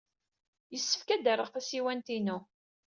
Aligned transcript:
Yessefk 0.73 1.07
ad 1.09 1.21
d-rreɣ 1.23 1.49
tasiwant-inu. 1.49 2.37